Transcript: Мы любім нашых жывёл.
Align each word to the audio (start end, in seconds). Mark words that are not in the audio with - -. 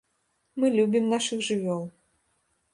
Мы 0.63 0.71
любім 0.77 1.05
нашых 1.13 1.39
жывёл. 1.51 1.87